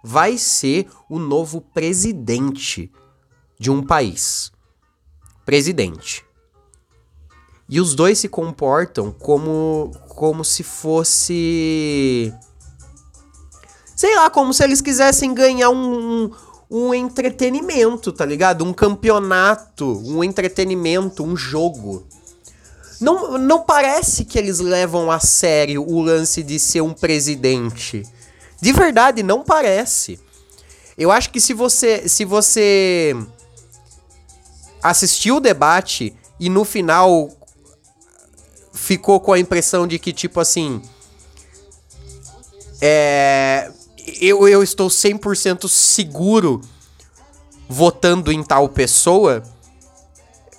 vai 0.03 0.37
ser 0.39 0.89
o 1.09 1.19
novo 1.19 1.61
presidente 1.61 2.91
de 3.59 3.71
um 3.71 3.83
país. 3.83 4.51
Presidente. 5.45 6.25
E 7.71 7.81
os 7.81 7.95
dois 7.95 8.19
se 8.19 8.29
comportam 8.29 9.13
como 9.13 9.93
como 10.09 10.45
se 10.45 10.65
fosse 10.65 12.35
sei 13.95 14.17
lá, 14.17 14.29
como 14.29 14.53
se 14.53 14.65
eles 14.65 14.81
quisessem 14.81 15.33
ganhar 15.33 15.71
um, 15.71 16.25
um, 16.25 16.31
um 16.69 16.95
entretenimento, 16.95 18.11
tá 18.11 18.27
ligado? 18.27 18.65
Um 18.65 18.73
campeonato, 18.73 20.03
um 20.05 20.25
entretenimento, 20.25 21.23
um 21.23 21.37
jogo. 21.37 22.05
Não, 23.01 23.39
não 23.39 23.63
parece 23.63 24.25
que 24.25 24.39
eles 24.39 24.59
levam 24.59 25.11
a 25.11 25.21
sério 25.21 25.87
o 25.87 26.03
lance 26.03 26.43
de 26.43 26.59
ser 26.59 26.81
um 26.81 26.93
presidente. 26.93 28.03
De 28.61 28.73
verdade, 28.73 29.23
não 29.23 29.45
parece. 29.45 30.19
Eu 30.99 31.13
acho 31.13 31.31
que 31.31 31.41
se 31.41 31.55
você 31.55 32.09
se 32.09 32.25
você 32.25 33.17
assistiu 34.83 35.37
o 35.37 35.41
debate 35.41 36.17
e 36.39 36.49
no 36.49 36.65
final 36.65 37.31
ficou 38.73 39.21
com 39.21 39.33
a 39.33 39.39
impressão 39.39 39.87
de 39.87 39.99
que 39.99 40.13
tipo 40.13 40.41
assim, 40.41 40.81
é, 42.81 43.71
eu, 44.21 44.49
eu 44.49 44.63
estou 44.63 44.89
100% 44.89 45.69
seguro 45.69 46.61
votando 47.69 48.33
em 48.33 48.43
tal 48.43 48.69
pessoa, 48.69 49.43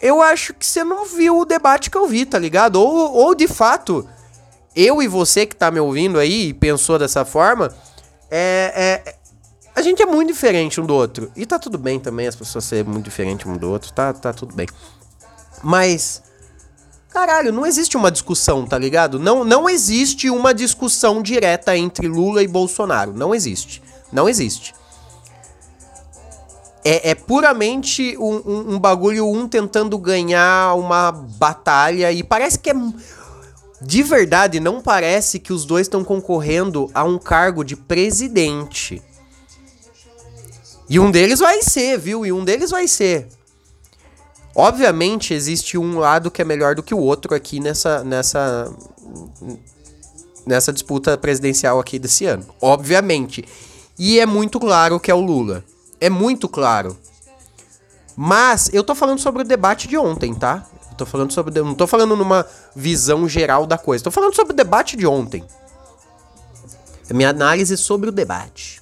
eu 0.02 0.22
acho 0.22 0.54
que 0.54 0.66
você 0.66 0.84
não 0.84 1.06
viu 1.06 1.40
o 1.40 1.46
debate 1.46 1.90
que 1.90 1.98
eu 1.98 2.08
vi, 2.08 2.26
tá 2.26 2.40
ligado? 2.40 2.78
Ou, 2.78 3.14
ou 3.14 3.36
de 3.36 3.48
fato, 3.48 4.08
eu 4.76 5.02
e 5.02 5.08
você 5.08 5.46
que 5.46 5.56
tá 5.56 5.70
me 5.70 5.80
ouvindo 5.80 6.18
aí 6.18 6.50
e 6.50 6.54
pensou 6.54 6.98
dessa 6.98 7.26
forma, 7.26 7.74
é, 8.30 9.04
é, 9.06 9.16
a 9.76 9.82
gente 9.82 10.02
é 10.02 10.06
muito 10.06 10.30
diferente 10.30 10.80
um 10.80 10.86
do 10.86 10.96
outro. 10.96 11.32
E 11.36 11.46
tá 11.46 11.60
tudo 11.60 11.78
bem 11.78 12.00
também 12.00 12.28
as 12.28 12.36
pessoas 12.36 12.64
serem 12.64 12.92
muito 12.92 13.06
diferentes 13.06 13.46
um 13.46 13.58
do 13.58 13.70
outro, 13.70 13.92
tá, 13.92 14.14
tá 14.14 14.34
tudo 14.34 14.56
bem. 14.56 14.68
Mas, 15.62 16.24
caralho, 17.12 17.52
não 17.52 17.66
existe 17.66 17.98
uma 17.98 18.10
discussão, 18.10 18.66
tá 18.66 18.78
ligado? 18.78 19.20
Não, 19.20 19.44
não 19.44 19.70
existe 19.70 20.30
uma 20.30 20.54
discussão 20.54 21.22
direta 21.22 21.78
entre 21.78 22.08
Lula 22.08 22.42
e 22.42 22.48
Bolsonaro. 22.48 23.14
Não 23.14 23.36
existe. 23.36 23.84
Não 24.12 24.28
existe. 24.28 24.74
É, 26.84 27.12
é 27.12 27.16
puramente 27.16 28.18
um, 28.18 28.42
um, 28.46 28.74
um, 28.74 28.80
bagulho, 28.80 29.28
um 29.28 29.48
tentando 29.48 29.98
ganhar 29.98 30.74
uma 30.76 31.12
batalha. 31.12 32.12
E 32.12 32.24
parece 32.24 32.58
que 32.58 32.72
é. 32.72 32.74
De 33.84 34.04
verdade, 34.04 34.60
não 34.60 34.80
parece 34.80 35.40
que 35.40 35.52
os 35.52 35.66
dois 35.66 35.88
estão 35.88 36.04
concorrendo 36.04 36.90
a 36.94 37.04
um 37.04 37.18
cargo 37.18 37.64
de 37.64 37.76
presidente. 37.76 39.02
E 40.88 41.00
um 41.00 41.10
deles 41.10 41.40
vai 41.40 41.62
ser, 41.64 41.98
viu? 41.98 42.26
E 42.26 42.32
um 42.32 42.44
deles 42.44 42.70
vai 42.70 42.88
ser. 42.88 43.28
Obviamente 44.56 45.34
existe 45.34 45.78
um 45.78 45.98
lado 45.98 46.30
que 46.30 46.42
é 46.42 46.46
melhor 46.46 46.76
do 46.76 46.84
que 46.84 46.94
o 46.94 47.00
outro 47.00 47.34
aqui 47.34 47.60
nessa 47.60 48.04
nessa 48.04 48.74
nessa 50.46 50.74
disputa 50.74 51.18
presidencial 51.18 51.80
aqui 51.80 51.98
desse 51.98 52.26
ano. 52.26 52.46
Obviamente. 52.62 53.46
E 53.98 54.20
é 54.20 54.26
muito 54.26 54.60
claro 54.60 55.00
que 55.00 55.12
é 55.12 55.16
o 55.16 55.22
Lula. 55.22 55.64
É 56.00 56.10
muito 56.10 56.50
claro. 56.50 56.98
Mas 58.16 58.70
eu 58.74 58.84
tô 58.84 58.94
falando 58.94 59.20
sobre 59.20 59.42
o 59.42 59.46
debate 59.46 59.88
de 59.88 59.98
ontem, 59.98 60.34
tá? 60.34 60.66
Eu 60.92 60.98
tô 60.98 61.06
falando 61.06 61.32
sobre. 61.32 61.60
Não 61.62 61.76
tô 61.76 61.88
falando 61.88 62.16
numa 62.16 62.46
visão 62.76 63.28
geral 63.28 63.66
da 63.66 63.78
coisa. 63.78 64.04
Tô 64.04 64.12
falando 64.12 64.36
sobre 64.36 64.54
o 64.54 64.56
debate 64.56 64.98
de 64.98 65.08
ontem. 65.08 65.44
A 67.10 67.14
minha 67.14 67.30
análise 67.30 67.78
sobre 67.78 68.10
o 68.10 68.12
debate. 68.12 68.82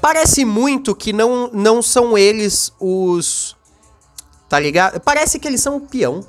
Parece 0.00 0.44
muito 0.44 0.94
que 0.94 1.12
não, 1.12 1.50
não 1.52 1.80
são 1.82 2.16
eles 2.16 2.72
os. 2.78 3.56
Tá 4.54 4.60
ligado? 4.60 5.00
Parece 5.00 5.40
que 5.40 5.48
eles 5.48 5.60
são 5.60 5.78
o 5.78 5.80
peão. 5.80 6.24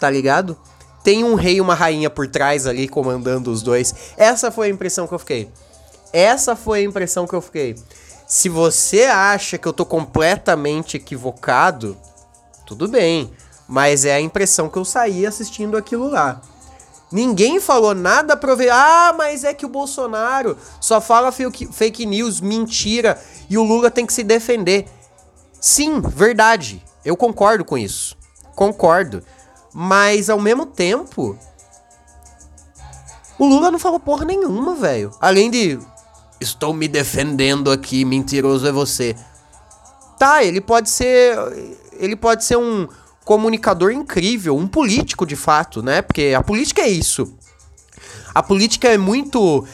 Tá 0.00 0.10
ligado? 0.10 0.58
Tem 1.04 1.22
um 1.22 1.36
rei 1.36 1.58
e 1.58 1.60
uma 1.60 1.76
rainha 1.76 2.10
por 2.10 2.26
trás 2.26 2.66
ali 2.66 2.88
comandando 2.88 3.52
os 3.52 3.62
dois. 3.62 3.94
Essa 4.16 4.50
foi 4.50 4.66
a 4.66 4.70
impressão 4.70 5.06
que 5.06 5.14
eu 5.14 5.18
fiquei. 5.20 5.48
Essa 6.12 6.56
foi 6.56 6.80
a 6.80 6.82
impressão 6.82 7.24
que 7.24 7.36
eu 7.36 7.40
fiquei. 7.40 7.76
Se 8.26 8.48
você 8.48 9.04
acha 9.04 9.56
que 9.58 9.68
eu 9.68 9.72
tô 9.72 9.86
completamente 9.86 10.96
equivocado, 10.96 11.96
tudo 12.66 12.88
bem. 12.88 13.30
Mas 13.68 14.04
é 14.04 14.14
a 14.16 14.20
impressão 14.20 14.68
que 14.68 14.76
eu 14.76 14.84
saí 14.84 15.24
assistindo 15.24 15.76
aquilo 15.76 16.10
lá. 16.10 16.40
Ninguém 17.12 17.60
falou 17.60 17.94
nada 17.94 18.36
pra 18.36 18.56
ver. 18.56 18.70
Ah, 18.72 19.14
mas 19.16 19.44
é 19.44 19.54
que 19.54 19.64
o 19.64 19.68
Bolsonaro 19.68 20.58
só 20.80 21.00
fala 21.00 21.30
fake 21.30 22.06
news, 22.06 22.40
mentira, 22.40 23.22
e 23.48 23.56
o 23.56 23.62
Lula 23.62 23.88
tem 23.88 24.04
que 24.04 24.12
se 24.12 24.24
defender. 24.24 24.88
Sim, 25.60 26.00
verdade. 26.00 26.82
Eu 27.04 27.16
concordo 27.16 27.64
com 27.64 27.76
isso. 27.76 28.16
Concordo. 28.54 29.22
Mas 29.72 30.28
ao 30.28 30.40
mesmo 30.40 30.66
tempo, 30.66 31.38
o 33.38 33.46
Lula 33.46 33.70
não 33.70 33.78
falou 33.78 33.98
porra 33.98 34.24
nenhuma, 34.24 34.74
velho. 34.74 35.10
Além 35.20 35.50
de 35.50 35.78
Estou 36.42 36.74
me 36.74 36.88
defendendo 36.88 37.70
aqui, 37.70 38.04
mentiroso 38.04 38.66
é 38.66 38.72
você. 38.72 39.14
Tá, 40.18 40.42
ele 40.42 40.60
pode 40.60 40.90
ser. 40.90 41.38
Ele 41.92 42.16
pode 42.16 42.44
ser 42.44 42.56
um 42.56 42.88
comunicador 43.24 43.92
incrível, 43.92 44.56
um 44.56 44.66
político 44.66 45.24
de 45.24 45.36
fato, 45.36 45.80
né? 45.84 46.02
Porque 46.02 46.34
a 46.36 46.42
política 46.42 46.82
é 46.82 46.88
isso. 46.88 47.32
A 48.34 48.42
política 48.42 48.88
é 48.88 48.98
muito 48.98 49.64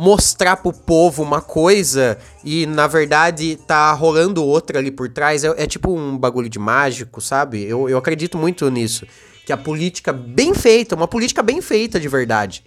mostrar 0.00 0.56
pro 0.56 0.72
povo 0.72 1.22
uma 1.22 1.42
coisa 1.42 2.16
e 2.42 2.64
na 2.64 2.86
verdade 2.86 3.56
tá 3.66 3.92
rolando 3.92 4.42
outra 4.42 4.78
ali 4.78 4.90
por 4.90 5.10
trás. 5.10 5.44
É, 5.44 5.48
é 5.58 5.66
tipo 5.66 5.94
um 5.94 6.16
bagulho 6.16 6.48
de 6.48 6.58
mágico, 6.58 7.20
sabe? 7.20 7.62
Eu, 7.62 7.86
eu 7.86 7.98
acredito 7.98 8.38
muito 8.38 8.70
nisso. 8.70 9.06
Que 9.44 9.52
a 9.52 9.58
política 9.58 10.10
bem 10.10 10.54
feita, 10.54 10.96
uma 10.96 11.06
política 11.06 11.42
bem 11.42 11.60
feita 11.60 12.00
de 12.00 12.08
verdade 12.08 12.64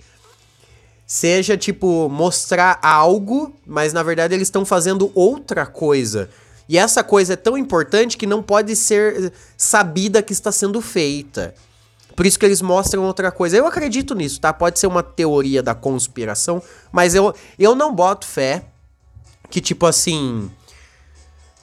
seja 1.06 1.58
tipo 1.58 2.08
mostrar 2.08 2.80
algo, 2.82 3.54
mas 3.68 3.94
na 3.94 4.02
verdade 4.02 4.34
eles 4.34 4.48
estão 4.48 4.64
fazendo 4.64 5.12
outra 5.14 5.66
coisa. 5.66 6.30
E 6.70 6.78
essa 6.78 7.04
coisa 7.04 7.34
é 7.34 7.36
tão 7.36 7.58
importante 7.58 8.16
que 8.16 8.28
não 8.28 8.44
pode 8.44 8.76
ser 8.76 9.34
sabida 9.58 10.22
que 10.22 10.34
está 10.34 10.52
sendo 10.52 10.82
feita. 10.82 11.54
Por 12.16 12.26
isso 12.26 12.38
que 12.38 12.46
eles 12.46 12.62
mostram 12.62 13.04
outra 13.04 13.32
coisa. 13.32 13.58
Eu 13.58 13.66
acredito 13.66 14.14
nisso, 14.14 14.40
tá? 14.40 14.54
Pode 14.54 14.80
ser 14.80 14.88
uma 14.88 15.02
teoria 15.02 15.64
da 15.64 15.74
conspiração, 15.74 16.62
mas 16.92 17.16
eu, 17.16 17.34
eu 17.58 17.76
não 17.76 17.94
boto 17.94 18.26
fé 18.26 18.64
que, 19.50 19.62
tipo 19.62 19.86
assim. 19.86 20.50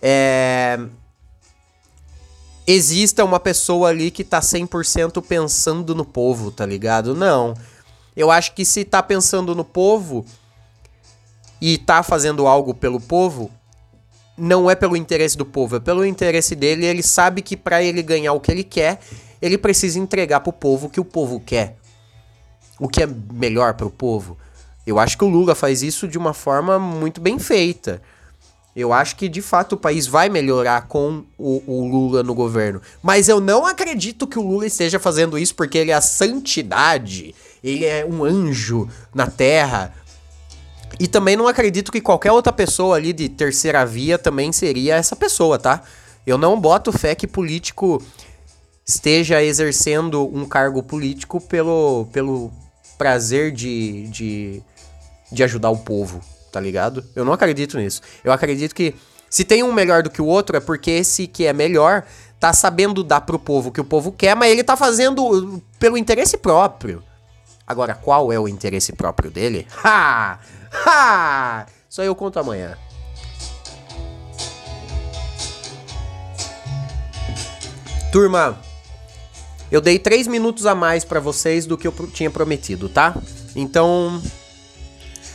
É. 0.03 0.79
Exista 2.67 3.25
uma 3.25 3.41
pessoa 3.41 3.89
ali 3.89 4.11
que 4.11 4.23
tá 4.23 4.39
100% 4.41 5.21
pensando 5.23 5.95
no 5.95 6.05
povo, 6.05 6.53
tá 6.53 6.65
ligado? 6.65 7.15
Não. 7.15 7.55
Eu 8.15 8.31
acho 8.31 8.55
que 8.55 8.65
se 8.65 8.85
tá 8.85 9.03
pensando 9.03 9.55
no 9.55 9.65
povo 9.65 10.25
e 11.61 11.79
tá 11.79 12.03
fazendo 12.03 12.47
algo 12.47 12.73
pelo 12.73 13.01
povo, 13.01 13.51
não 14.37 14.71
é 14.71 14.75
pelo 14.75 14.97
interesse 14.97 15.37
do 15.37 15.45
povo, 15.45 15.77
é 15.77 15.81
pelo 15.81 16.05
interesse 16.05 16.55
dele. 16.55 16.87
Ele 16.87 17.03
sabe 17.03 17.43
que 17.43 17.57
para 17.57 17.83
ele 17.83 18.03
ganhar 18.03 18.33
o 18.33 18.41
que 18.41 18.51
ele 18.51 18.65
quer, 18.65 19.01
ele 19.41 19.59
precisa 19.59 19.99
entregar 19.99 20.41
pro 20.41 20.53
povo 20.53 20.87
o 20.87 20.91
que 20.91 21.01
o 21.01 21.05
povo 21.05 21.41
quer. 21.41 21.77
O 22.79 22.89
que 22.89 23.03
é 23.03 23.07
melhor 23.07 23.75
pro 23.75 23.91
povo. 23.91 24.37
Eu 24.87 24.99
acho 24.99 25.17
que 25.17 25.25
o 25.25 25.29
Lula 25.29 25.55
faz 25.55 25.83
isso 25.83 26.09
de 26.09 26.19
uma 26.19 26.33
forma 26.33 26.79
muito 26.79 27.21
bem 27.21 27.39
feita. 27.39 28.01
Eu 28.75 28.93
acho 28.93 29.17
que 29.17 29.29
de 29.29 29.43
fato 29.43 29.75
o 29.75 29.79
país 29.79 30.07
vai 30.07 30.29
melhorar 30.29 30.87
com 30.87 31.25
o, 31.37 31.63
o, 31.67 31.89
Lula 31.89 32.23
no 32.23 32.35
governo. 32.35 32.81
Mas 33.03 33.29
eu 33.29 33.41
não 33.41 33.67
acredito 33.67 34.27
que 34.27 34.39
o 34.39 34.43
Lula 34.43 34.67
esteja 34.67 34.99
fazendo 34.99 35.37
isso 35.37 35.55
porque 35.55 35.77
ele 35.77 35.91
é 35.91 35.95
a 35.95 36.01
santidade 36.01 37.35
ele 37.63 37.85
é 37.85 38.05
um 38.05 38.25
anjo 38.25 38.89
na 39.15 39.27
Terra. 39.27 39.93
E 40.99 41.07
também 41.07 41.37
não 41.37 41.47
acredito 41.47 41.93
que 41.93 42.01
qualquer 42.01 42.33
outra 42.33 42.53
pessoa 42.53 42.97
ali 42.97 43.13
de 43.13 43.29
terceira 43.29 43.85
via 43.87 44.19
também 44.19 44.53
seria 44.53 44.97
essa 44.97 45.15
pessoa, 45.15 45.59
tá? 45.59 45.83
Eu 46.27 46.37
não 46.37 46.61
boto 46.61 46.93
fé 46.93 47.15
que 47.15 47.27
político 47.27 48.03
esteja 48.91 49.41
exercendo 49.41 50.29
um 50.37 50.45
cargo 50.45 50.83
político 50.83 51.41
pelo, 51.41 52.09
pelo 52.13 52.51
prazer 52.99 53.53
de, 53.53 54.09
de, 54.09 54.63
de 55.31 55.45
ajudar 55.45 55.71
o 55.71 55.79
povo, 55.79 56.21
tá 56.51 56.59
ligado? 56.59 57.05
Eu 57.15 57.25
não 57.25 57.33
acredito 57.33 57.79
nisso. 57.79 58.03
Eu 58.25 58.33
acredito 58.33 58.75
que 58.75 58.97
se 59.29 59.45
tem 59.45 59.63
um 59.63 59.73
melhor 59.73 60.03
do 60.03 60.11
que 60.11 60.21
o 60.21 60.27
outro 60.27 60.57
é 60.57 60.61
porque 60.61 60.91
esse 60.91 61.29
que 61.29 61.47
é 61.47 61.53
melhor 61.53 62.03
tá 62.41 62.53
sabendo 62.53 63.05
dar 63.05 63.21
pro 63.21 63.39
povo 63.39 63.69
o 63.69 63.73
que 63.73 63.81
o 63.81 63.85
povo 63.85 64.11
quer, 64.11 64.35
mas 64.35 64.51
ele 64.51 64.65
tá 64.65 64.77
fazendo 64.77 65.63
pelo 65.79 65.97
interesse 65.97 66.37
próprio. 66.37 67.01
Agora, 67.65 67.95
qual 67.95 68.33
é 68.33 68.41
o 68.41 68.49
interesse 68.49 68.93
próprio 68.93 69.31
dele? 69.31 69.69
Ha! 69.85 70.41
Ha! 70.73 71.67
Só 71.89 72.03
eu 72.03 72.15
conto 72.17 72.41
amanhã. 72.41 72.77
Turma, 78.11 78.59
eu 79.71 79.81
dei 79.81 79.99
três 79.99 80.27
minutos 80.27 80.67
a 80.67 80.75
mais 80.75 81.05
para 81.05 81.21
vocês 81.21 81.65
do 81.65 81.79
que 81.79 81.87
eu 81.87 81.93
tinha 82.13 82.31
prometido, 82.31 82.89
tá? 82.89 83.15
Então, 83.55 84.21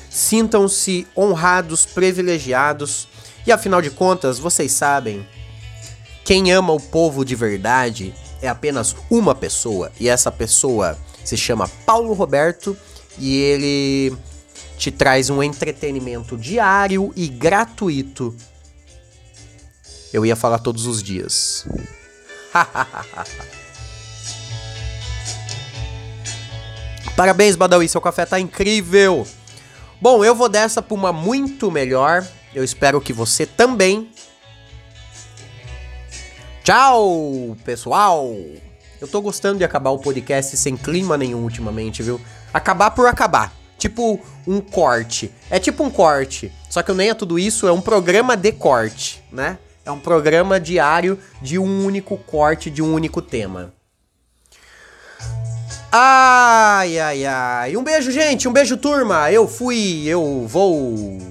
sintam-se 0.10 1.08
honrados, 1.16 1.86
privilegiados. 1.86 3.08
E 3.48 3.52
afinal 3.52 3.82
de 3.82 3.92
contas, 3.92 4.40
vocês 4.40 4.72
sabem, 4.72 5.26
quem 6.24 6.52
ama 6.52 6.74
o 6.74 6.80
povo 6.80 7.24
de 7.24 7.36
verdade 7.36 8.14
é 8.42 8.48
apenas 8.48 8.96
uma 9.10 9.36
pessoa 9.36 9.92
e 10.00 10.10
essa 10.10 10.32
pessoa 10.32 10.98
se 11.24 11.38
chama 11.38 11.68
Paulo 11.86 12.14
Roberto 12.14 12.78
e 13.18 13.38
ele 13.38 14.18
te 14.78 14.92
traz 14.92 15.30
um 15.30 15.42
entretenimento 15.42 16.38
diário 16.38 17.14
e 17.16 17.28
gratuito. 17.28 18.36
Eu 20.12 20.26
ia 20.26 20.36
falar 20.36 20.60
todos 20.60 20.86
os 20.86 21.02
dias. 21.02 21.66
Parabéns, 27.16 27.56
Badawi, 27.56 27.88
seu 27.88 28.02
café 28.02 28.26
tá 28.26 28.38
incrível. 28.40 29.26
Bom, 30.02 30.26
eu 30.26 30.36
vou 30.36 30.50
dessa 30.50 30.82
pra 30.82 30.94
uma 30.94 31.14
muito 31.14 31.72
melhor. 31.72 32.28
Eu 32.54 32.62
espero 32.62 33.00
que 33.00 33.14
você 33.14 33.46
também. 33.46 34.10
Tchau, 36.62 37.56
pessoal. 37.64 38.36
Eu 39.00 39.08
tô 39.08 39.22
gostando 39.22 39.60
de 39.60 39.64
acabar 39.64 39.92
o 39.92 40.00
podcast 40.00 40.58
sem 40.58 40.76
clima 40.76 41.18
nenhum 41.18 41.44
ultimamente, 41.44 42.04
viu? 42.04 42.20
Acabar 42.54 42.92
por 42.92 43.08
acabar. 43.08 43.54
Tipo 43.78 44.20
um 44.46 44.60
corte. 44.60 45.32
É 45.50 45.58
tipo 45.58 45.84
um 45.84 45.90
corte. 45.90 46.52
Só 46.70 46.84
que 46.84 46.92
eu 46.92 46.96
nem 46.96 47.10
é 47.10 47.14
tudo 47.14 47.40
isso, 47.40 47.66
é 47.66 47.72
um 47.72 47.82
programa 47.82 48.36
de 48.36 48.52
corte, 48.52 49.24
né? 49.32 49.58
É 49.86 49.92
um 49.92 50.00
programa 50.00 50.60
diário 50.60 51.18
de 51.42 51.58
um 51.58 51.86
único 51.86 52.18
corte, 52.18 52.70
de 52.70 52.82
um 52.82 52.94
único 52.94 53.22
tema. 53.22 53.75
Ai, 55.98 57.00
ai, 57.00 57.26
ai. 57.26 57.78
Um 57.78 57.82
beijo, 57.82 58.12
gente. 58.12 58.50
Um 58.50 58.52
beijo, 58.52 58.76
turma. 58.76 59.32
Eu 59.32 59.48
fui, 59.48 60.04
eu 60.06 60.46
vou. 60.46 61.22